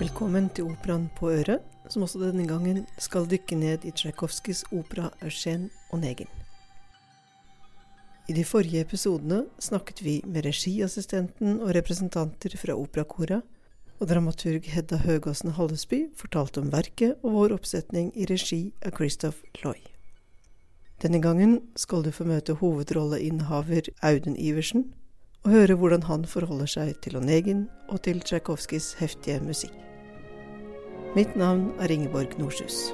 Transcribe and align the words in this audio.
Velkommen 0.00 0.46
til 0.56 0.64
Operaen 0.64 1.10
på 1.12 1.28
øret, 1.28 1.60
som 1.92 2.06
også 2.06 2.22
denne 2.22 2.46
gangen 2.48 2.86
skal 2.96 3.26
dykke 3.28 3.56
ned 3.60 3.82
i 3.84 3.90
Tsjajkovskijs 3.92 4.62
opera 4.72 5.10
'Eugen 5.20 5.66
Onegin'. 5.92 6.30
I 8.28 8.32
de 8.32 8.44
forrige 8.44 8.80
episodene 8.80 9.44
snakket 9.58 10.04
vi 10.04 10.22
med 10.24 10.46
regiassistenten 10.46 11.60
og 11.60 11.74
representanter 11.74 12.56
fra 12.56 12.72
operakora, 12.72 13.40
og 14.00 14.08
dramaturg 14.08 14.64
Hedda 14.64 14.96
Høgåsen 14.96 15.50
Hallesby 15.50 16.08
fortalte 16.16 16.60
om 16.60 16.72
verket 16.72 17.14
og 17.22 17.32
vår 17.32 17.52
oppsetning 17.58 18.12
i 18.16 18.24
regi 18.24 18.72
av 18.82 18.96
Christoph 18.96 19.36
Loy. 19.64 19.84
Denne 21.02 21.20
gangen 21.20 21.60
skal 21.76 22.02
du 22.02 22.10
få 22.10 22.24
møte 22.24 22.54
hovedrolleinnehaver 22.54 23.92
Audun 24.02 24.36
Iversen, 24.36 24.94
og 25.44 25.50
høre 25.50 25.74
hvordan 25.74 26.02
han 26.02 26.24
forholder 26.24 26.66
seg 26.66 26.96
til 27.02 27.16
Onegin 27.16 27.68
og 27.88 28.02
til 28.02 28.20
Tsjajkovskijs 28.20 28.94
heftige 28.94 29.40
musikk. 29.40 29.89
Mitt 31.14 31.36
navn 31.36 31.72
er 31.80 31.90
Ingeborg 31.90 32.38
Norshus. 32.38 32.92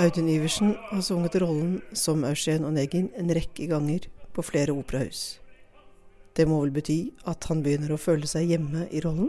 Audun 0.00 0.28
Iversen 0.28 0.76
har 0.88 1.00
sunget 1.00 1.36
rollen 1.42 1.82
som 1.92 2.24
Eugen 2.24 2.64
Onegin 2.64 3.10
en 3.20 3.28
rekke 3.36 3.66
ganger 3.68 4.08
på 4.32 4.42
flere 4.42 4.72
operahus. 4.72 5.40
Det 6.40 6.46
må 6.48 6.62
vel 6.62 6.70
bety 6.72 7.10
at 7.28 7.44
han 7.50 7.58
begynner 7.60 7.90
å 7.92 8.00
føle 8.00 8.28
seg 8.28 8.48
hjemme 8.48 8.86
i 8.88 9.02
rollen? 9.04 9.28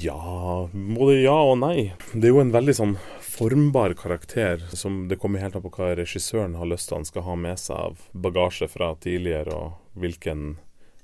Ja, 0.00 0.68
både 0.72 1.18
ja 1.20 1.34
og 1.50 1.58
nei. 1.60 1.90
Det 2.14 2.30
er 2.30 2.32
jo 2.32 2.40
en 2.40 2.52
veldig 2.54 2.74
sånn 2.78 2.94
formbar 3.20 3.92
karakter. 3.92 4.62
som 4.72 5.02
Det 5.08 5.18
kommer 5.20 5.42
helt 5.44 5.56
an 5.56 5.66
på 5.66 5.72
hva 5.76 5.90
regissøren 5.98 6.56
har 6.56 6.70
lyst 6.70 6.88
til 6.88 6.96
han 6.96 7.08
skal 7.08 7.26
ha 7.26 7.34
med 7.36 7.60
seg 7.60 7.76
av 7.76 8.06
bagasje 8.12 8.70
fra 8.72 8.94
tidligere, 8.96 9.52
og 9.52 10.00
hvilken 10.00 10.56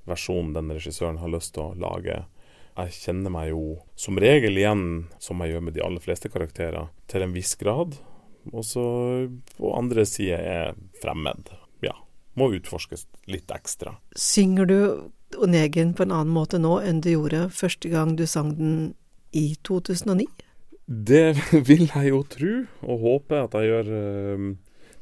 versjon 0.09 0.55
den 0.57 0.73
regissøren 0.73 1.21
har 1.21 1.33
lyst 1.33 1.53
til 1.59 1.67
å 1.67 1.77
lage. 1.85 2.23
Jeg 2.75 2.97
kjenner 2.97 3.35
meg 3.37 3.51
jo 3.53 3.65
som 4.01 4.17
regel 4.17 4.57
igjen, 4.57 4.87
som 5.21 5.45
jeg 5.45 5.53
gjør 5.53 5.69
med 5.69 5.77
de 5.77 5.85
aller 5.85 6.05
fleste 6.05 6.33
karakterer, 6.33 6.89
til 7.13 7.27
en 7.27 7.37
viss 7.37 7.53
grad. 7.61 8.01
Og 8.53 8.65
så 8.65 8.89
på 9.53 9.77
andre 9.77 10.09
sida 10.09 10.41
er 10.41 10.81
fremmed. 11.05 11.53
Må 12.35 12.51
utforskes 12.57 13.07
litt 13.31 13.51
ekstra. 13.55 13.97
Synger 14.19 14.67
du 14.67 14.79
Onegin 15.43 15.95
på 15.95 16.05
en 16.07 16.13
annen 16.15 16.35
måte 16.35 16.59
nå 16.63 16.77
enn 16.83 17.01
du 17.03 17.11
gjorde 17.13 17.49
første 17.55 17.91
gang 17.91 18.17
du 18.19 18.25
sang 18.27 18.53
den 18.59 18.95
i 19.35 19.55
2009? 19.67 20.27
Det 20.87 21.35
vil 21.69 21.87
jeg 21.89 22.11
jo 22.13 22.23
tro, 22.29 22.55
og 22.85 23.01
håpe 23.07 23.39
at 23.47 23.55
jeg 23.59 23.71
gjør. 23.71 23.93
eh, 23.99 24.49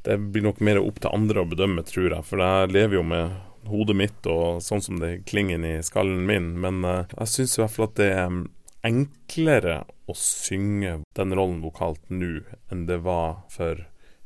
Det 0.03 0.17
blir 0.33 0.43
nok 0.43 0.59
mer 0.59 0.79
opp 0.81 0.97
til 0.99 1.13
andre 1.15 1.43
å 1.43 1.49
bedømme, 1.49 1.83
tror 1.87 2.09
jeg. 2.11 2.25
For 2.27 2.41
jeg 2.41 2.71
lever 2.75 2.97
jo 2.97 3.03
med 3.07 3.35
hodet 3.69 3.95
mitt 3.95 4.27
og 4.27 4.57
sånn 4.63 4.81
som 4.83 4.97
det 4.99 5.21
klinger 5.29 5.63
i 5.63 5.77
skallen 5.85 6.25
min. 6.27 6.49
Men 6.59 6.83
eh, 6.83 7.05
jeg 7.19 7.31
syns 7.33 7.57
i 7.57 7.61
hvert 7.63 7.75
fall 7.77 7.87
at 7.91 7.99
det 8.01 8.09
er 8.15 8.41
enklere 8.83 9.77
å 10.11 10.15
synge 10.17 10.97
den 11.15 11.31
rollen 11.37 11.61
vokalt 11.63 12.01
nå 12.11 12.41
enn 12.71 12.85
det 12.89 12.97
var 13.05 13.37
for 13.53 13.79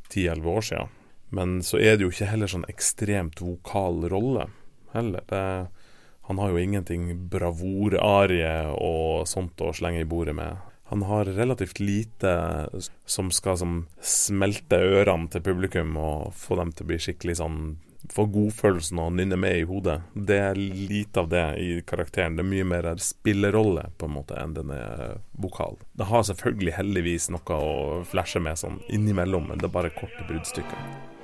10-11 0.10 0.48
år 0.56 0.66
siden. 0.72 0.94
Men 1.30 1.60
så 1.64 1.80
er 1.80 1.98
det 1.98 2.08
jo 2.08 2.14
ikke 2.14 2.30
heller 2.32 2.52
sånn 2.52 2.68
ekstremt 2.72 3.42
vokal 3.44 4.06
rolle 4.12 4.48
heller. 4.94 5.24
Det, 5.28 5.68
han 6.28 6.40
har 6.40 6.54
jo 6.54 6.62
ingenting 6.62 7.10
bravorarie 7.32 8.56
og 8.76 9.28
sånt 9.30 9.62
å 9.62 9.74
slenge 9.76 10.04
i 10.04 10.10
bordet 10.10 10.36
med. 10.36 10.64
Han 10.88 11.04
har 11.04 11.28
relativt 11.36 11.82
lite 11.84 12.32
som 13.06 13.32
skal 13.32 13.58
som 13.60 13.82
smelte 14.00 14.80
ørene 14.80 15.28
til 15.32 15.44
publikum 15.44 15.98
og 16.00 16.32
få 16.36 16.56
dem 16.62 16.72
til 16.72 16.88
å 16.88 16.92
bli 16.94 17.02
skikkelig 17.04 17.42
sånn 17.42 17.60
få 18.14 18.24
godfølelsen 18.32 19.02
og 19.04 19.12
nynne 19.18 19.36
med 19.40 19.58
i 19.58 19.66
hodet. 19.68 19.98
Det 20.14 20.38
er 20.40 20.56
lite 20.56 21.20
av 21.20 21.28
det 21.34 21.44
i 21.60 21.82
karakteren. 21.88 22.38
Det 22.38 22.46
er 22.46 22.50
mye 22.54 22.70
mer 22.70 22.88
spillerolle 23.04 23.90
på 23.98 24.08
en 24.08 24.16
måte 24.16 24.38
enn 24.40 24.56
den 24.56 24.72
er 24.72 25.20
vokal. 25.36 25.76
Det 25.98 26.08
har 26.08 26.24
selvfølgelig 26.30 26.78
heldigvis 26.78 27.28
noe 27.36 27.60
å 27.60 28.02
flashe 28.08 28.40
med 28.40 28.64
sånn 28.64 28.80
innimellom, 28.88 29.52
men 29.52 29.60
det 29.60 29.68
er 29.68 29.78
bare 29.80 29.96
korte 29.98 30.24
bruddstykker. 30.30 31.17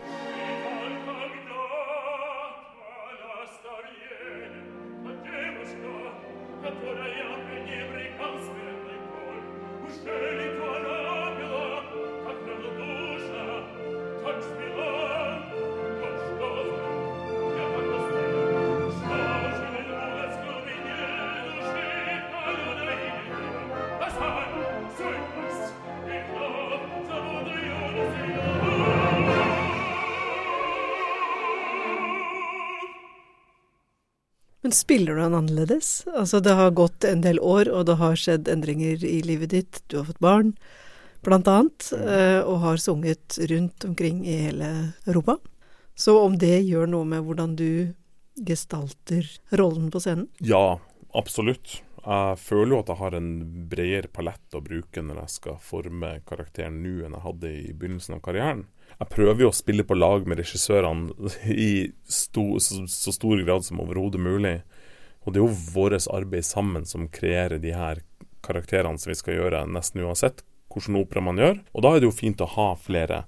Men 34.64 34.72
spiller 34.72 35.16
du 35.16 35.22
han 35.22 35.36
annerledes? 35.36 36.06
Altså, 36.16 36.40
det 36.40 36.56
har 36.56 36.72
gått 36.72 37.04
en 37.04 37.22
del 37.22 37.40
år, 37.44 37.68
og 37.68 37.86
det 37.90 37.98
har 38.00 38.16
skjedd 38.16 38.48
endringer 38.48 39.04
i 39.04 39.18
livet 39.28 39.52
ditt. 39.52 39.82
Du 39.92 39.98
har 40.00 40.08
fått 40.08 40.24
barn, 40.24 40.54
blant 41.24 41.50
annet, 41.52 41.90
eh, 41.98 42.40
og 42.40 42.62
har 42.64 42.80
sunget 42.80 43.38
rundt 43.52 43.84
omkring 43.84 44.24
i 44.24 44.38
hele 44.46 44.70
Europa. 45.04 45.36
Så 46.00 46.16
om 46.22 46.38
det 46.40 46.62
gjør 46.64 46.88
noe 46.90 47.08
med 47.08 47.28
hvordan 47.28 47.58
du 47.60 47.92
gestalter 48.48 49.28
rollen 49.52 49.92
på 49.92 50.00
scenen? 50.00 50.30
Ja, 50.40 50.80
absolutt. 51.12 51.82
Jeg 52.04 52.40
føler 52.44 52.74
jo 52.74 52.80
at 52.82 52.90
jeg 52.92 53.00
har 53.00 53.16
en 53.16 53.30
bredere 53.72 54.10
palett 54.12 54.58
å 54.58 54.62
bruke 54.64 55.02
når 55.04 55.22
jeg 55.22 55.34
skal 55.38 55.60
forme 55.64 56.10
karakteren 56.28 56.82
nå 56.84 56.98
enn 57.06 57.16
jeg 57.16 57.24
hadde 57.24 57.52
i 57.56 57.70
begynnelsen 57.72 58.18
av 58.18 58.24
karrieren. 58.26 58.66
Jeg 58.98 59.12
prøver 59.14 59.46
jo 59.46 59.52
å 59.52 59.56
spille 59.56 59.86
på 59.88 59.96
lag 59.96 60.28
med 60.28 60.42
regissørene 60.42 61.32
i 61.48 61.70
sto, 62.04 62.60
så, 62.60 62.84
så 62.92 63.14
stor 63.16 63.40
grad 63.46 63.64
som 63.64 63.80
overhodet 63.84 64.20
mulig. 64.22 64.58
Og 65.24 65.32
det 65.32 65.40
er 65.40 65.46
jo 65.46 65.62
vårt 65.78 66.10
arbeid 66.12 66.44
sammen 66.44 66.84
som 66.90 67.08
kreerer 67.08 67.62
de 67.64 67.72
her 67.72 68.04
karakterene 68.44 69.00
som 69.00 69.14
vi 69.14 69.18
skal 69.22 69.40
gjøre, 69.40 69.64
nesten 69.72 70.04
uansett 70.04 70.44
hvilken 70.74 71.00
opera 71.00 71.24
man 71.24 71.40
gjør. 71.40 71.60
Og 71.72 71.86
da 71.86 71.94
er 71.94 72.02
det 72.02 72.10
jo 72.10 72.18
fint 72.18 72.44
å 72.44 72.50
ha 72.50 72.70
flere 72.82 73.24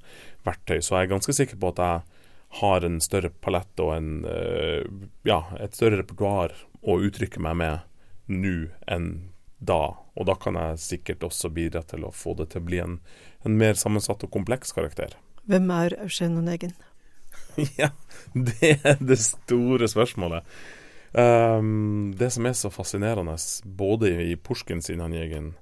verktøy, 0.45 0.79
så 0.81 0.97
jeg 0.97 1.07
er 1.07 1.13
ganske 1.15 1.35
sikker 1.37 1.59
på 1.61 1.71
at 1.71 1.81
jeg 1.85 2.23
har 2.59 2.85
en 2.87 3.01
større 3.03 3.31
palett 3.43 3.83
og 3.83 3.91
en, 3.95 4.09
øh, 4.27 4.85
ja, 5.27 5.43
et 5.59 5.75
større 5.75 5.99
repertoar 6.01 6.55
å 6.85 6.99
uttrykke 7.03 7.41
meg 7.43 7.59
med 7.61 7.94
nå 8.31 8.55
enn 8.91 9.09
da. 9.59 9.95
Og 10.15 10.27
da 10.29 10.35
kan 10.39 10.57
jeg 10.59 10.81
sikkert 10.83 11.25
også 11.27 11.51
bidra 11.53 11.83
til 11.87 12.05
å 12.07 12.13
få 12.15 12.35
det 12.39 12.51
til 12.53 12.63
å 12.63 12.67
bli 12.69 12.81
en, 12.83 12.99
en 13.45 13.57
mer 13.59 13.77
sammensatt 13.79 14.23
og 14.25 14.33
kompleks 14.33 14.75
karakter. 14.75 15.17
Hvem 15.49 15.69
er 15.73 15.97
Eugen 16.01 16.39
Onegin? 16.41 16.73
ja, 17.81 17.91
det 18.33 18.77
er 18.83 18.97
det 18.99 19.19
store 19.21 19.89
spørsmålet. 19.91 20.47
Um, 21.15 22.11
det 22.17 22.33
som 22.35 22.47
er 22.47 22.55
så 22.57 22.71
fascinerende, 22.73 23.37
både 23.63 24.11
i 24.25 24.33
Pushkin 24.35 24.81
sin 24.83 25.03
Onegin 25.03 25.53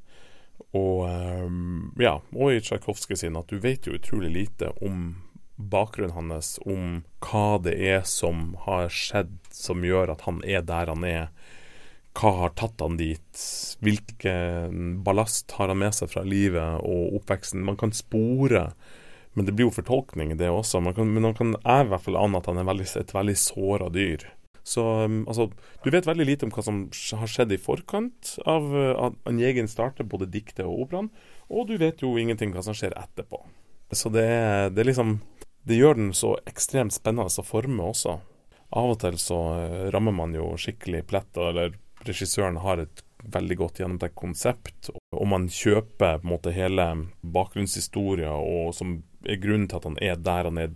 og, 0.74 1.06
um, 1.46 1.94
ja, 2.02 2.16
og 2.34 2.54
i 2.54 2.62
Tsjajkovskij 2.62 3.20
sin, 3.22 3.38
at 3.38 3.52
du 3.52 3.60
vet 3.62 3.86
jo 3.86 3.94
utrolig 3.94 4.32
lite 4.34 4.72
om 4.82 5.22
bakgrunnen 5.56 6.16
hans, 6.16 6.56
om 6.66 7.04
hva 7.22 7.60
det 7.62 7.76
er 7.78 8.02
som 8.10 8.56
har 8.66 8.90
skjedd 8.90 9.36
som 9.54 9.86
gjør 9.86 10.16
at 10.16 10.26
han 10.26 10.42
er 10.42 10.66
der 10.66 10.90
han 10.90 11.06
er. 11.06 11.28
Hva 12.14 12.32
har 12.44 12.52
tatt 12.58 12.82
han 12.84 12.98
dit? 13.00 13.46
Hvilken 13.84 15.00
ballast 15.06 15.56
har 15.58 15.72
han 15.72 15.82
med 15.82 15.96
seg 15.98 16.12
fra 16.14 16.22
livet 16.28 16.84
og 16.86 17.18
oppveksten? 17.20 17.64
Man 17.66 17.80
kan 17.80 17.96
spore 17.96 18.68
men 19.34 19.48
det 19.48 19.56
blir 19.58 19.66
jo 19.68 19.74
fortolkning, 19.74 20.36
det 20.38 20.50
også. 20.50 20.82
Man 20.84 20.94
kan, 20.94 21.10
men 21.10 21.26
man 21.26 21.36
kan 21.38 21.56
i 21.58 21.90
hvert 21.90 22.06
fall 22.06 22.20
ane 22.20 22.38
at 22.38 22.50
han 22.50 22.60
er 22.62 22.68
veldig, 22.70 22.86
et 23.00 23.14
veldig 23.16 23.36
såra 23.40 23.90
dyr. 23.94 24.28
Så 24.64 24.84
um, 25.04 25.24
altså, 25.28 25.50
du 25.84 25.90
vet 25.92 26.08
veldig 26.08 26.28
lite 26.28 26.48
om 26.48 26.54
hva 26.54 26.64
som 26.64 26.84
har 27.20 27.32
skjedd 27.32 27.52
i 27.52 27.60
forkant 27.60 28.36
av 28.48 28.70
at 28.94 29.18
Onegin 29.28 29.68
starter 29.68 30.08
både 30.08 30.30
diktet 30.32 30.64
og 30.68 30.86
operaen, 30.86 31.10
og 31.52 31.68
du 31.68 31.76
vet 31.82 32.06
jo 32.06 32.14
ingenting 32.20 32.54
hva 32.54 32.64
som 32.64 32.78
skjer 32.78 32.96
etterpå. 32.96 33.42
Så 33.94 34.10
det, 34.10 34.30
det 34.74 34.88
liksom 34.88 35.20
Det 35.64 35.78
gjør 35.78 35.96
den 35.96 36.14
så 36.18 36.34
ekstremt 36.50 36.92
spennende 36.92 37.32
å 37.40 37.46
forme 37.46 37.86
også. 37.88 38.18
Av 38.76 38.90
og 38.92 38.98
til 39.00 39.16
så 39.22 39.38
rammer 39.96 40.12
man 40.12 40.34
jo 40.36 40.50
skikkelig 40.60 41.06
plett, 41.08 41.38
eller 41.40 41.78
regissøren 42.08 42.60
har 42.64 42.84
et 42.84 43.04
veldig 43.34 43.58
godt 43.60 43.80
gjennomtenkt 43.80 44.18
konsept, 44.20 44.90
og 45.16 45.28
man 45.32 45.48
kjøper 45.52 46.20
på 46.20 46.28
en 46.28 46.32
måte 46.34 46.54
hele 46.56 46.88
bakgrunnshistoria 47.22 48.34
og 48.36 48.74
som 48.76 48.98
er 49.24 49.40
grunnen 49.40 49.70
til 49.72 49.80
at 49.80 49.88
han 49.88 50.00
er 50.04 50.18
der 50.20 50.50
han 50.50 50.60
er 50.60 50.74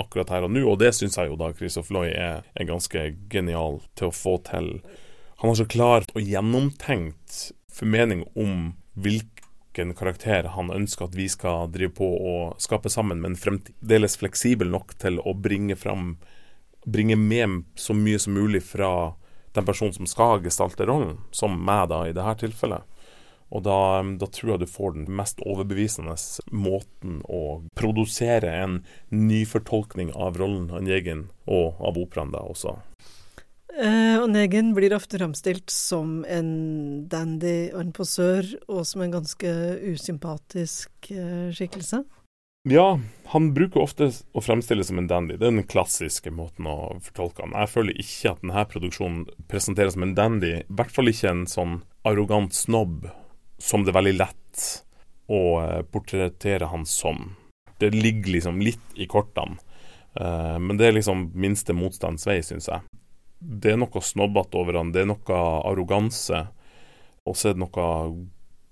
akkurat 0.00 0.30
her 0.32 0.46
og 0.46 0.54
nå, 0.54 0.62
og 0.64 0.78
det 0.80 0.94
syns 0.96 1.18
jeg 1.18 1.30
jo 1.30 1.38
da 1.40 1.50
Christoph 1.56 1.92
Loy 1.92 2.08
er, 2.12 2.46
er, 2.54 2.68
ganske 2.68 3.10
genial 3.32 3.82
til 3.98 4.08
å 4.08 4.14
få 4.14 4.38
til. 4.46 4.78
Han 5.42 5.52
har 5.52 5.58
så 5.60 5.68
klart 5.68 6.14
og 6.14 6.24
gjennomtenkt 6.24 7.50
formening 7.72 8.24
om 8.38 8.72
hvilken 8.98 9.92
karakter 9.98 10.48
han 10.54 10.72
ønsker 10.74 11.06
at 11.06 11.18
vi 11.18 11.28
skal 11.30 11.68
drive 11.74 11.92
på 11.98 12.08
og 12.08 12.62
skape 12.62 12.90
sammen, 12.90 13.20
men 13.22 13.38
fremdeles 13.38 14.16
fleksibel 14.18 14.72
nok 14.72 14.96
til 15.02 15.20
å 15.20 15.36
bringe 15.36 15.78
fram 15.78 16.16
Bringe 16.88 17.18
med 17.20 17.66
så 17.76 17.92
mye 17.92 18.16
som 18.22 18.32
mulig 18.32 18.62
fra 18.64 18.88
den 19.58 19.66
personen 19.68 19.96
som 19.96 20.08
skal 20.08 20.44
gestalte 20.44 20.86
rollen, 20.88 21.18
som 21.34 21.58
meg 21.58 21.88
da 21.92 22.04
i 22.06 22.14
dette 22.16 22.38
tilfellet. 22.46 22.86
Og 23.48 23.64
da, 23.64 24.04
da, 24.20 24.26
tror 24.28 24.54
jeg 24.54 24.60
du 24.60 24.68
får 24.68 24.92
den 24.94 25.06
mest 25.16 25.40
overbevisende 25.40 26.16
måten 26.52 27.22
å 27.24 27.62
produsere 27.78 28.50
en 28.64 28.82
nyfortolkning 29.08 30.12
av 30.12 30.36
rollen 30.40 30.68
av 30.68 30.84
Negen 30.84 31.30
og 31.48 31.80
av 31.80 31.96
operaen 32.00 32.34
da 32.34 32.44
også. 32.44 32.76
Eh, 33.78 34.18
Onegin 34.20 34.72
blir 34.74 34.92
ofte 34.96 35.20
framstilt 35.20 35.70
som 35.70 36.24
en 36.28 36.48
dandy 37.08 37.70
og 37.70 37.80
en 37.84 37.92
posør, 37.94 38.48
og 38.66 38.82
som 38.88 39.04
en 39.04 39.12
ganske 39.16 39.52
usympatisk 39.94 41.12
eh, 41.14 41.48
skikkelse. 41.54 42.02
Ja, 42.70 43.00
han 43.24 43.54
bruker 43.54 43.80
ofte 43.80 44.10
å 44.36 44.42
fremstille 44.44 44.84
som 44.84 44.98
en 45.00 45.06
dandy. 45.08 45.38
Det 45.38 45.46
er 45.46 45.54
den 45.54 45.68
klassiske 45.68 46.28
måten 46.34 46.66
å 46.68 46.98
fortolke 47.00 47.46
han. 47.46 47.54
Jeg 47.56 47.72
føler 47.72 48.00
ikke 48.02 48.34
at 48.34 48.42
denne 48.42 48.64
produksjonen 48.68 49.22
presenteres 49.48 49.96
som 49.96 50.04
en 50.04 50.12
dandy. 50.16 50.50
I 50.60 50.76
hvert 50.76 50.92
fall 50.92 51.08
ikke 51.08 51.30
en 51.32 51.46
sånn 51.48 51.78
arrogant 52.08 52.52
snobb 52.52 53.06
som 53.56 53.86
det 53.86 53.94
er 53.94 53.98
veldig 53.98 54.14
lett 54.18 54.66
å 55.32 55.40
eh, 55.62 55.80
portrettere 55.88 56.68
han 56.68 56.84
som. 56.88 57.30
Det 57.80 57.88
ligger 57.94 58.36
liksom 58.36 58.60
litt 58.60 59.00
i 59.00 59.06
kortene, 59.08 59.56
uh, 60.18 60.56
men 60.58 60.76
det 60.80 60.88
er 60.88 60.96
liksom 60.96 61.28
minste 61.38 61.76
motstands 61.78 62.26
vei, 62.26 62.40
syns 62.42 62.66
jeg. 62.66 62.82
Det 63.38 63.70
er 63.70 63.78
noe 63.78 64.02
snobbete 64.02 64.58
over 64.58 64.80
han, 64.80 64.90
det 64.90 65.04
er 65.04 65.12
noe 65.12 65.42
arroganse, 65.68 66.40
og 67.22 67.38
så 67.38 67.52
er 67.52 67.54
det 67.54 67.62
noe 67.62 67.86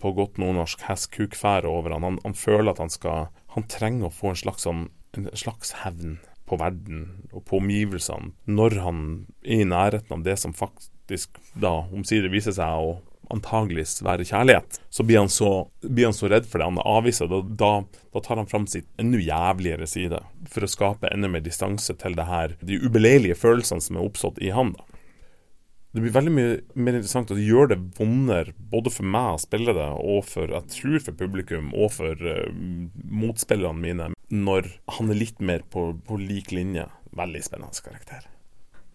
på 0.03 0.13
godt 0.17 0.41
nordnorsk 0.43 0.85
hestkukfære 0.89 1.69
over 1.69 1.97
han. 1.97 2.07
han. 2.07 2.21
Han 2.25 2.37
føler 2.37 2.73
at 2.73 2.83
han 2.83 2.93
skal 2.93 3.29
Han 3.57 3.65
trenger 3.73 4.11
å 4.11 4.13
få 4.13 4.35
en 4.35 4.37
slags, 4.37 4.67
sånn, 4.67 4.89
en 5.17 5.31
slags 5.33 5.73
hevn 5.81 6.19
på 6.45 6.59
verden 6.61 7.29
og 7.33 7.47
på 7.49 7.57
omgivelsene 7.57 8.35
når 8.45 8.77
han 8.85 8.99
er 9.41 9.63
i 9.63 9.65
nærheten 9.65 10.13
av 10.13 10.27
det 10.27 10.37
som 10.43 10.53
faktisk 10.53 11.41
da 11.57 11.87
omsider 11.89 12.29
viser 12.29 12.53
seg 12.53 12.69
å 12.69 12.99
antageligvis 13.33 14.01
være 14.07 14.27
kjærlighet, 14.27 14.81
så 14.91 15.03
blir 15.07 15.19
han 15.19 15.31
så, 15.33 15.51
blir 15.83 16.09
han 16.09 16.17
så 16.17 16.29
redd 16.31 16.47
for 16.47 16.61
det. 16.61 16.69
Han 16.69 16.79
avviser 16.79 17.31
det. 17.31 17.41
Da, 17.59 17.71
da, 18.13 18.21
tar 18.23 18.39
han 18.39 18.51
fram 18.51 18.69
sitt 18.71 18.87
enda 19.01 19.19
jævligere 19.19 19.89
side, 19.91 20.21
for 20.53 20.67
å 20.67 20.71
skape 20.71 21.11
enda 21.11 21.31
mer 21.33 21.45
distanse 21.45 21.97
til 21.99 22.15
det 22.19 22.29
her, 22.29 22.55
de 22.63 22.79
ubeleilige 22.83 23.39
følelsene 23.39 23.83
som 23.83 23.99
er 23.99 24.07
oppstått 24.07 24.39
i 24.45 24.53
han. 24.55 24.75
da. 24.77 24.96
Det 25.97 26.03
blir 26.05 26.13
veldig 26.13 26.33
mye 26.37 26.57
mer 26.77 26.99
interessant 26.99 27.31
og 27.33 27.39
det 27.41 27.47
gjør 27.47 27.71
det 27.71 27.79
vondere 27.97 28.53
både 28.69 28.91
for 28.93 29.09
meg 29.17 29.31
å 29.33 29.41
spille 29.41 29.73
det, 29.73 29.87
og 29.97 30.27
for, 30.29 30.53
jeg 30.53 30.75
tror 30.75 30.99
for 31.07 31.17
publikum, 31.17 31.71
og 31.73 31.95
for 31.95 32.21
uh, 32.21 32.51
motspillerne 33.25 33.81
mine, 33.81 34.11
når 34.29 34.69
han 34.99 35.13
er 35.15 35.21
litt 35.23 35.41
mer 35.41 35.65
på, 35.73 35.89
på 36.05 36.21
lik 36.21 36.53
linje. 36.53 36.85
Veldig 37.17 37.41
spennende 37.47 37.81
karakter. 37.81 38.27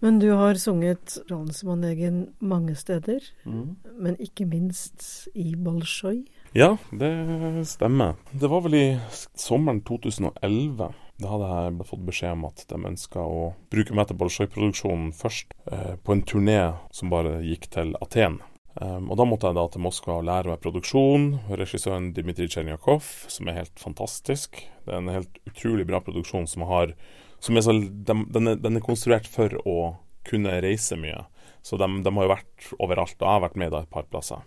Men 0.01 0.19
du 0.21 0.31
har 0.33 0.57
sunget 0.62 1.18
rollen 1.30 1.50
som 1.53 1.74
Onegin 1.74 2.21
mange 2.38 2.74
steder, 2.77 3.25
mm. 3.50 3.65
men 4.01 4.21
ikke 4.21 4.45
minst 4.50 5.27
i 5.33 5.56
Bolsjoj. 5.57 6.24
Ja, 6.53 6.77
det 6.92 7.65
stemmer. 7.65 8.13
Det 8.31 8.48
var 8.48 8.62
vel 8.62 8.75
i 8.75 9.00
sommeren 9.39 9.81
2011. 9.88 10.89
Da 11.21 11.30
hadde 11.31 11.50
jeg 11.51 11.88
fått 11.88 12.03
beskjed 12.09 12.36
om 12.36 12.48
at 12.50 12.65
de 12.68 12.80
ønska 12.89 13.24
å 13.24 13.53
bruke 13.71 13.95
meg 13.95 14.09
til 14.09 14.19
Bolsjoj-produksjonen 14.19 15.13
først, 15.15 15.53
eh, 15.71 15.95
på 15.95 16.12
en 16.12 16.24
turné 16.27 16.75
som 16.92 17.09
bare 17.13 17.39
gikk 17.45 17.69
til 17.71 17.95
Aten. 18.01 18.42
Um, 18.81 19.12
og 19.12 19.18
Da 19.18 19.25
måtte 19.27 19.48
jeg 19.48 19.56
da 19.56 19.68
til 19.68 19.81
Moskva 19.81 20.18
og 20.19 20.25
lære 20.27 20.48
meg 20.48 20.62
produksjon. 20.63 21.39
Regissøren 21.50 22.13
Dmitrij 22.13 22.50
Tsjernjakov, 22.50 23.04
som 23.27 23.47
er 23.47 23.54
helt 23.54 23.80
fantastisk. 23.80 24.63
Det 24.86 24.94
er 24.94 24.97
en 24.97 25.07
helt 25.07 25.39
utrolig 25.47 25.88
bra 25.88 26.00
produksjon 26.00 26.47
som 26.47 26.63
har 26.63 26.95
som 27.39 27.57
er 27.57 27.62
så, 27.62 27.74
de, 27.74 28.13
den, 28.31 28.47
er, 28.47 28.56
den, 28.56 28.77
er, 28.77 28.86
konstruert 28.86 29.25
for 29.27 29.50
å 29.65 29.97
kunne 30.24 30.62
reise 30.62 30.95
mye. 30.95 31.25
Så 31.63 31.77
de, 31.77 31.88
de, 32.04 32.13
har 32.13 32.24
jo 32.24 32.36
vært 32.36 32.71
overalt, 32.77 33.18
og 33.18 33.25
jeg 33.25 33.33
har 33.33 33.42
vært 33.42 33.57
med 33.57 33.71
da 33.71 33.81
et 33.81 33.89
par 33.89 34.06
plasser. 34.12 34.45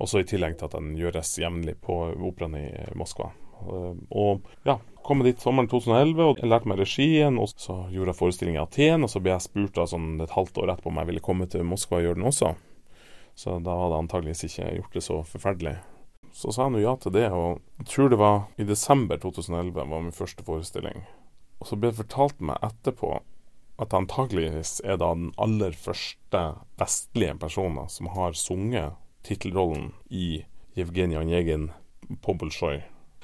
Også 0.00 0.22
i 0.22 0.26
tillegg 0.28 0.56
til 0.58 0.70
at 0.70 0.76
den 0.78 0.94
gjøres 0.96 1.34
jevnlig 1.40 1.76
på 1.84 1.96
operaen 2.16 2.56
i 2.56 2.66
Moskva. 2.96 3.30
Og 3.60 4.46
ja, 4.64 4.78
kom 5.04 5.20
dit 5.24 5.40
sommeren 5.42 5.68
2011 5.68 6.22
og 6.24 6.40
lærte 6.46 6.70
meg 6.70 6.80
regien. 6.80 7.38
og 7.38 7.52
Så 7.52 7.76
gjorde 7.92 8.14
jeg 8.14 8.20
forestilling 8.20 8.56
i 8.56 8.62
Aten, 8.62 9.04
og 9.04 9.12
så 9.12 9.20
ble 9.20 9.34
jeg 9.34 9.44
spurt 9.44 9.76
da 9.76 9.86
sånn 9.90 10.20
et 10.24 10.32
halvt 10.36 10.62
år 10.62 10.74
etterpå 10.74 10.92
om 10.92 11.00
jeg 11.02 11.10
ville 11.10 11.24
komme 11.24 11.48
til 11.50 11.66
Moskva 11.68 12.00
og 12.00 12.06
gjøre 12.08 12.20
den 12.20 12.30
også. 12.32 12.54
Så 13.36 13.56
da 13.64 13.76
hadde 13.76 13.94
jeg 13.94 14.04
antageligvis 14.06 14.46
ikke 14.48 14.74
gjort 14.78 14.96
det 14.96 15.04
så 15.06 15.18
forferdelig. 15.28 15.76
Så 16.32 16.52
sa 16.54 16.66
jeg 16.66 16.76
nå 16.76 16.82
ja 16.84 16.94
til 17.00 17.14
det, 17.14 17.26
og 17.34 17.60
jeg 17.80 17.88
tror 17.90 18.10
det 18.12 18.20
var 18.20 18.36
i 18.60 18.66
desember 18.68 19.18
2011 19.20 19.74
var 19.74 20.04
min 20.04 20.14
første 20.14 20.46
forestilling. 20.46 21.04
Og 21.60 21.68
så 21.68 21.76
ble 21.76 21.90
det 21.90 22.00
fortalt 22.00 22.40
meg 22.40 22.62
etterpå 22.64 23.18
at 23.80 23.96
antageligvis 23.96 24.78
er 24.84 24.98
da 25.00 25.10
den 25.16 25.32
aller 25.40 25.74
første 25.76 26.42
vestlige 26.80 27.36
personen 27.40 27.88
som 27.92 28.10
har 28.14 28.36
sunget 28.36 28.96
tittelrollen 29.26 29.90
i 30.10 30.42
Jevgenij 30.78 31.20
Onjegin 31.20 31.70
på 32.22 32.34
Bolsjoj. 32.34 32.80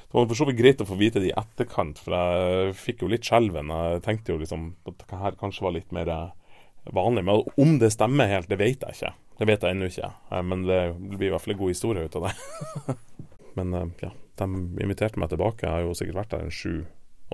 Det 0.07 0.15
var 0.15 0.27
for 0.29 0.39
så 0.39 0.47
vidt 0.47 0.59
greit 0.61 0.81
å 0.81 0.87
få 0.87 0.95
vite 0.99 1.19
det 1.19 1.31
i 1.31 1.37
etterkant, 1.37 1.99
for 1.99 2.15
jeg 2.15 2.75
fikk 2.79 3.03
jo 3.03 3.11
litt 3.11 3.27
skjelven. 3.27 3.73
Jeg 3.73 4.03
tenkte 4.05 4.31
jo 4.33 4.41
liksom 4.41 4.69
at 4.87 5.01
det 5.03 5.19
her 5.19 5.39
kanskje 5.39 5.65
var 5.65 5.75
litt 5.75 5.91
mer 5.95 6.11
vanlig. 6.95 7.25
Men 7.27 7.43
om 7.59 7.79
det 7.81 7.91
stemmer 7.95 8.31
helt, 8.31 8.47
det 8.47 8.59
vet 8.61 8.85
jeg 8.85 8.95
ikke. 8.95 9.13
Det 9.37 9.47
vet 9.49 9.63
jeg 9.63 9.75
ennå 9.75 9.89
ikke. 9.91 10.11
Eh, 10.31 10.43
men 10.43 10.63
det 10.65 10.81
blir 10.97 11.29
i 11.29 11.33
hvert 11.33 11.43
fall 11.43 11.55
en 11.57 11.61
god 11.61 11.73
historie 11.73 12.05
ut 12.07 12.15
av 12.17 12.29
det. 12.29 12.95
Men 13.57 13.73
eh, 13.73 13.89
ja, 14.05 14.11
de 14.41 14.47
inviterte 14.81 15.21
meg 15.21 15.29
tilbake. 15.33 15.65
Jeg 15.65 15.75
har 15.75 15.85
jo 15.85 15.97
sikkert 15.97 16.21
vært 16.21 16.33
der 16.33 16.45
en 16.47 16.53
sju 16.53 16.73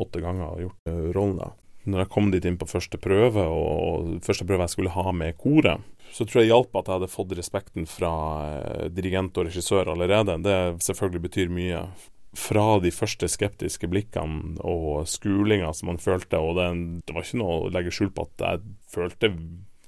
åtte 0.04 0.24
ganger 0.24 0.50
og 0.50 0.65
gjort 0.65 0.94
rollen. 1.15 1.39
da. 1.39 1.51
Når 1.83 2.06
jeg 2.06 2.12
kom 2.13 2.30
dit 2.31 2.45
inn 2.47 2.59
på 2.59 2.68
første 2.69 3.00
prøve, 3.01 3.44
og 3.44 4.13
første 4.24 4.45
prøve 4.47 4.63
jeg 4.68 4.74
skulle 4.75 4.94
ha 4.94 5.12
med 5.15 5.35
koret, 5.39 5.83
så 6.13 6.27
tror 6.27 6.44
jeg 6.44 6.51
hjalp 6.51 6.77
at 6.77 6.88
jeg 6.88 7.00
hadde 7.00 7.12
fått 7.12 7.35
respekten 7.38 7.88
fra 7.89 8.13
uh, 8.45 8.85
dirigent 8.94 9.38
og 9.39 9.50
regissør 9.50 9.91
allerede. 9.91 10.38
Det 10.45 10.57
selvfølgelig 10.85 11.24
betyr 11.27 11.53
mye. 11.53 11.85
Fra 12.33 12.80
de 12.81 12.89
første 12.89 13.27
skeptiske 13.29 13.86
blikkene 13.91 14.55
og 14.65 15.03
skulinga 15.05 15.67
som 15.77 15.91
man 15.91 16.00
følte, 16.01 16.39
og 16.41 16.55
det, 16.58 16.65
det, 17.05 17.13
var 17.13 17.27
ikke 17.27 17.41
noe 17.43 17.58
å 17.60 17.67
legge 17.69 17.93
skjul 17.93 18.10
på 18.15 18.25
at 18.25 18.41
jeg 18.41 18.63
følte 18.89 19.29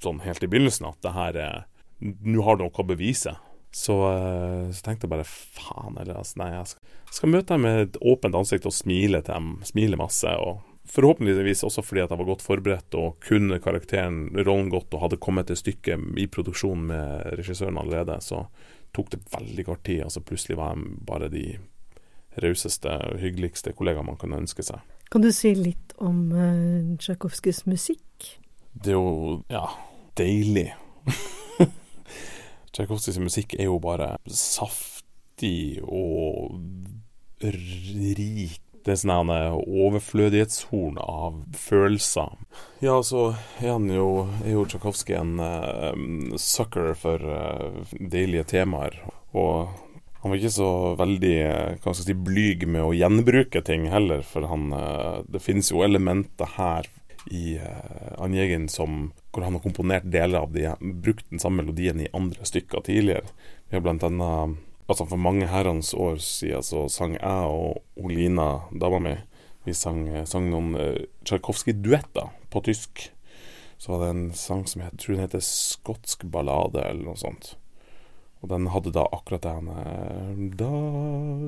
sånn 0.03 0.21
helt 0.21 0.45
i 0.45 0.49
begynnelsen 0.51 0.85
at 0.91 0.99
det 1.01 1.15
her 1.15 1.41
er 1.41 1.63
Nå 2.05 2.43
har 2.43 2.57
du 2.57 2.65
noe 2.65 2.75
å 2.75 2.85
bevise. 2.85 3.31
Så, 3.71 3.95
eh, 4.11 4.67
så, 4.75 4.81
tenkte 4.83 5.07
jeg 5.07 5.13
bare 5.13 5.25
faen 5.25 5.95
eller 5.95 6.19
altså, 6.19 6.41
Nei, 6.41 6.49
jeg 6.51 6.69
skal, 6.73 6.89
skal, 7.17 7.31
møte 7.31 7.55
dem 7.55 7.63
med 7.65 7.79
et 7.85 7.97
åpent 8.03 8.35
ansikt 8.37 8.67
og 8.67 8.75
smile 8.75 9.23
til 9.23 9.31
dem. 9.31 9.47
Smile 9.65 9.99
masse. 9.99 10.35
og 10.35 10.74
Forhåpentligvis 10.85 11.63
også 11.65 11.81
fordi 11.81 12.03
at 12.03 12.11
jeg 12.13 12.19
var 12.19 12.27
godt 12.27 12.43
forberedt 12.45 12.95
og 12.99 13.15
kunne 13.25 13.57
karakteren, 13.63 14.27
rollen 14.37 14.69
godt 14.69 14.93
og 14.93 15.07
hadde 15.07 15.21
kommet 15.21 15.49
til 15.49 15.57
stykket 15.59 16.19
i 16.21 16.27
produksjonen 16.31 16.85
med 16.91 17.39
regissøren 17.39 17.79
allerede, 17.81 18.19
så 18.21 18.45
tok 18.95 19.09
det 19.15 19.23
veldig 19.33 19.65
kort 19.65 19.83
tid. 19.87 20.03
Altså 20.05 20.21
plutselig 20.21 20.59
var 20.59 20.75
jeg 20.75 20.99
bare 21.07 21.31
de 21.33 21.45
rauseste 22.43 22.91
og 22.91 23.19
hyggeligste 23.21 23.73
kollegaene 23.75 24.11
man 24.11 24.19
kan 24.21 24.35
ønske 24.37 24.65
seg. 24.65 24.83
Kan 25.11 25.23
du 25.23 25.31
si 25.33 25.53
litt 25.57 25.93
om 26.01 26.25
uh, 26.33 26.95
Tsjajkovskijs 26.99 27.65
musikk? 27.69 28.31
Det 28.73 28.91
er 28.93 28.97
jo 28.97 29.41
ja, 29.51 29.63
deilig. 30.19 30.67
Tsjajkovskijs 32.73 33.21
musikk 33.23 33.55
er 33.57 33.69
jo 33.69 33.79
bare 33.83 34.15
saftig 34.27 35.81
og 35.85 36.59
rik. 37.41 38.61
Det 38.85 38.93
er 38.93 38.99
sånn 39.01 39.31
overflødighetshorn 39.31 40.99
av 41.01 41.39
følelser. 41.57 42.35
Ja, 42.85 42.99
så 43.01 43.31
er 43.57 43.71
han 43.71 43.87
jo, 43.89 44.27
er 44.45 44.53
jo 44.53 44.65
Tsjajkovskij 44.69 45.17
en 45.17 45.39
uh, 45.41 46.35
sucker 46.37 46.93
for 46.99 47.17
uh, 47.25 47.79
deilige 47.97 48.45
temaer. 48.53 48.99
Og 49.33 49.71
han 50.21 50.29
var 50.29 50.37
ikke 50.37 50.53
så 50.53 50.69
veldig 50.97 51.33
skal 51.79 51.89
jeg 51.91 52.03
si, 52.03 52.17
blyg 52.27 52.67
med 52.69 52.85
å 52.85 52.93
gjenbruke 52.93 53.63
ting 53.65 53.89
heller, 53.89 54.21
for 54.25 54.45
han, 54.49 54.69
uh, 54.73 55.25
det 55.33 55.41
finnes 55.41 55.73
jo 55.73 55.81
elementer 55.85 56.53
her 56.59 56.85
i 57.33 57.57
uh, 57.57 58.21
Anjegin 58.21 58.69
som 58.69 59.09
hvor 59.33 59.47
han 59.47 59.57
har 59.57 59.65
komponert 59.65 60.05
deler 60.13 60.45
av 60.45 60.53
de, 60.53 60.69
brukt 60.79 61.25
den 61.33 61.41
samme 61.41 61.63
melodien 61.63 62.05
i 62.05 62.11
andre 62.13 62.45
stykker 62.45 62.85
tidligere. 62.85 63.33
Vi 63.65 63.79
har 63.79 63.83
blant 63.85 64.05
annet 64.05 64.61
altså 64.87 65.05
For 65.09 65.21
mange 65.21 65.47
herrens 65.49 65.93
år 65.93 66.19
siden 66.21 66.63
så 66.63 66.85
sang 66.91 67.17
jeg 67.17 67.51
og 67.51 67.81
Olina, 67.97 68.67
dama 68.71 69.01
mi, 69.01 69.15
vi 69.65 69.73
sang, 69.73 70.05
sang 70.29 70.51
noen 70.51 70.75
uh, 70.77 71.03
Tsjajkovskij-duetter 71.25 72.31
på 72.53 72.61
tysk. 72.67 73.09
Så 73.77 73.91
var 73.91 74.03
det 74.03 74.09
en 74.13 74.25
sang 74.37 74.65
som 74.69 74.83
jeg 74.85 74.97
tror 75.01 75.15
den 75.15 75.25
heter 75.25 75.41
'Skotsk 75.41 76.25
ballade', 76.31 76.85
eller 76.85 77.03
noe 77.03 77.17
sånt. 77.17 77.55
Og 78.45 78.49
den 78.49 78.67
hadde 78.69 78.93
da 78.93 79.07
akkurat 79.09 79.41
det 79.41 79.53
han 79.57 80.51
da, 80.53 80.71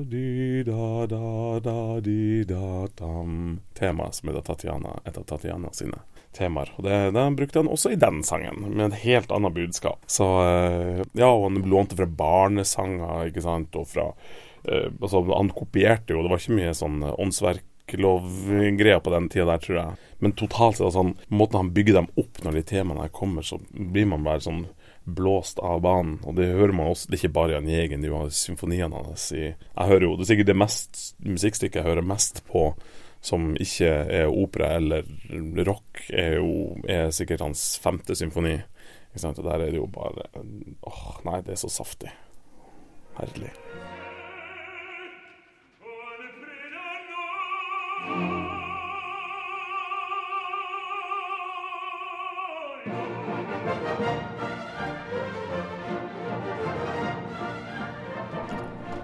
di, 0.02 0.64
da, 0.66 1.06
da, 1.06 1.60
da, 1.62 2.00
di, 2.02 2.44
da, 2.44 2.88
dam 2.98 3.60
Temaet 3.78 4.18
som 4.18 4.28
er 4.28 4.38
da 4.40 4.42
Tatjana, 4.42 4.96
et 5.06 5.18
av 5.18 5.28
Tatjana 5.30 5.70
sine 5.72 6.00
temaer. 6.38 6.72
Og 6.76 6.86
det, 6.86 6.98
det 7.16 7.24
brukte 7.38 7.62
han 7.62 7.70
også 7.70 7.92
i 7.94 8.00
den 8.00 8.22
sangen, 8.26 8.62
med 8.70 8.86
et 8.88 9.00
helt 9.04 9.32
annet 9.34 9.56
budskap. 9.56 10.04
Så 10.10 10.26
ja, 11.18 11.30
og 11.30 11.48
han 11.48 11.62
lånte 11.68 11.98
fra 11.98 12.08
barnesanger, 12.08 13.28
ikke 13.30 13.44
sant, 13.44 13.76
og 13.78 13.88
fra 13.90 14.10
uh, 14.12 14.88
Altså, 15.00 15.22
han 15.30 15.52
kopierte 15.56 16.14
jo, 16.14 16.22
det 16.24 16.32
var 16.32 16.42
ikke 16.42 16.58
mye 16.58 16.76
sånn 16.76 17.02
åndsverk 17.08 17.64
lovgreier 17.96 19.00
på 19.00 19.12
den 19.14 19.28
tida 19.32 19.46
der, 19.48 19.62
tror 19.62 19.78
jeg. 19.78 20.08
Men 20.18 20.34
totalt 20.36 20.76
sett, 20.76 20.88
altså, 20.88 21.04
måten 21.32 21.62
han 21.62 21.70
bygger 21.76 22.00
dem 22.00 22.10
opp 22.20 22.42
når 22.44 22.58
de 22.58 22.64
temaene 22.68 23.06
her 23.06 23.14
kommer, 23.14 23.46
så 23.46 23.60
blir 23.72 24.08
man 24.10 24.26
bare 24.26 24.44
sånn 24.44 24.66
blåst 25.08 25.62
av 25.64 25.80
banen. 25.80 26.18
Og 26.26 26.36
det 26.36 26.50
hører 26.52 26.74
man 26.76 26.92
også, 26.92 27.08
det 27.08 27.16
er 27.16 27.22
ikke 27.22 27.36
bare 27.38 27.56
Jan 27.56 27.70
Jegen, 27.70 28.04
det 28.04 28.10
er 28.10 28.14
jo 28.14 28.22
symfoniene 28.34 29.02
hans 29.06 29.30
Jeg 29.32 29.54
hører 29.78 30.04
jo, 30.04 30.16
det 30.16 30.26
er 30.26 30.32
sikkert 30.34 30.50
det 30.50 30.58
mest 30.64 31.02
musikkstykket 31.24 31.80
jeg 31.80 31.88
hører 31.88 32.10
mest 32.12 32.42
på 32.50 32.70
som 33.20 33.50
ikke 33.58 33.90
er 34.20 34.30
opera 34.30 34.76
eller 34.78 35.06
rock, 35.66 36.04
er 36.10 36.38
jo 36.38 36.78
er 36.88 37.10
sikkert 37.14 37.44
hans 37.44 37.76
femte 37.82 38.16
symfoni. 38.18 38.56
Ikke 39.10 39.24
sant? 39.24 39.40
Og 39.42 39.48
der 39.48 39.64
er 39.64 39.72
det 39.72 39.80
jo 39.80 39.88
bare 39.90 40.28
Åh, 40.86 41.04
nei, 41.26 41.40
det 41.46 41.56
er 41.56 41.62
så 41.64 41.72
saftig. 41.72 42.12
Herlig. 43.18 43.54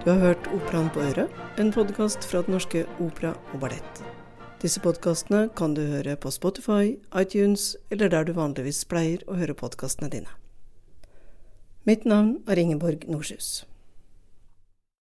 Du 0.05 0.11
har 0.11 0.19
hørt 0.19 0.47
Operaen 0.53 0.91
på 0.93 1.01
øret, 1.01 1.31
en 1.57 1.71
podkast 1.73 2.27
fra 2.29 2.43
Den 2.45 2.53
norske 2.53 2.83
opera 3.01 3.31
og 3.53 3.59
ballett. 3.63 4.01
Disse 4.61 4.77
podkastene 4.77 5.47
kan 5.57 5.73
du 5.73 5.81
høre 5.81 6.13
på 6.15 6.29
Spotify, 6.29 6.99
iTunes 7.17 7.71
eller 7.89 8.11
der 8.13 8.27
du 8.27 8.35
vanligvis 8.37 8.83
pleier 8.85 9.23
å 9.25 9.33
høre 9.39 9.57
podkastene 9.57 10.11
dine. 10.13 10.29
Mitt 11.89 12.05
navn 12.05 12.35
er 12.45 12.61
Ingeborg 12.61 13.07
Norshus. 13.09 13.65